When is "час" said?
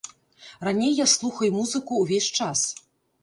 2.41-2.65